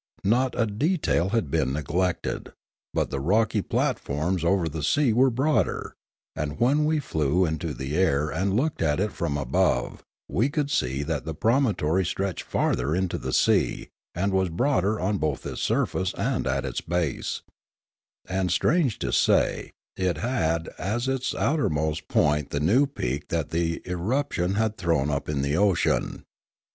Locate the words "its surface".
15.53-16.15